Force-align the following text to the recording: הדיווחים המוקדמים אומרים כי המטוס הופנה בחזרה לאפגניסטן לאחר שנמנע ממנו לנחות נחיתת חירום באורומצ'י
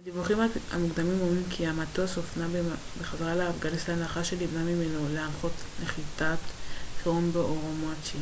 הדיווחים 0.00 0.38
המוקדמים 0.70 1.20
אומרים 1.20 1.42
כי 1.50 1.66
המטוס 1.66 2.16
הופנה 2.16 2.46
בחזרה 3.00 3.36
לאפגניסטן 3.36 3.98
לאחר 3.98 4.22
שנמנע 4.22 4.62
ממנו 4.64 5.08
לנחות 5.14 5.52
נחיתת 5.82 6.38
חירום 7.02 7.30
באורומצ'י 7.32 8.18